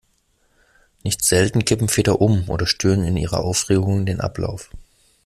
Nicht 1.03 1.23
selten 1.23 1.63
kippen 1.63 1.87
Väter 1.87 2.21
um 2.21 2.49
oder 2.49 2.65
stören 2.65 3.03
in 3.03 3.17
ihrer 3.17 3.41
Aufregung 3.41 4.07
den 4.07 4.19
Ablauf. 4.19 4.71